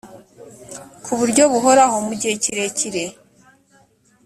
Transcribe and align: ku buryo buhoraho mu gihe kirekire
ku 1.03 1.11
buryo 1.19 1.43
buhoraho 1.51 1.97
mu 2.05 2.13
gihe 2.19 2.35
kirekire 2.43 3.03